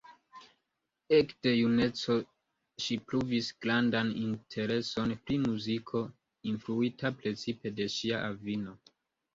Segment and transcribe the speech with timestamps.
[1.17, 2.15] Ekde juneco
[2.85, 6.03] ŝi pruvis grandan intereson pri muziko,
[6.55, 8.79] influita precipe de ŝia avino.